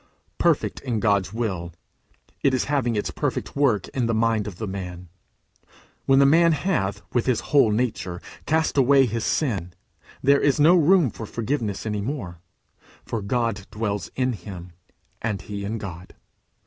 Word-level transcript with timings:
Perfect 0.39 0.79
in 0.79 0.99
God's 0.99 1.31
will, 1.31 1.73
it 2.41 2.55
is 2.55 2.63
having 2.63 2.95
its 2.95 3.11
perfect 3.11 3.55
work 3.55 3.87
in 3.89 4.07
the 4.07 4.15
mind 4.15 4.47
of 4.47 4.55
the 4.57 4.65
man. 4.65 5.09
When 6.07 6.17
the 6.17 6.25
man 6.25 6.53
hath, 6.53 7.03
with 7.13 7.27
his 7.27 7.39
whole 7.53 7.69
nature, 7.71 8.19
cast 8.47 8.79
away 8.79 9.05
his 9.05 9.23
sin, 9.25 9.73
there 10.23 10.41
is 10.41 10.59
no 10.59 10.73
room 10.75 11.11
for 11.11 11.27
forgiveness 11.27 11.85
any 11.85 12.01
more, 12.01 12.39
for 13.05 13.21
God 13.21 13.67
dwells 13.69 14.09
in 14.15 14.33
him, 14.33 14.71
and 15.21 15.39
he 15.43 15.63
in 15.63 15.77
God. 15.77 16.15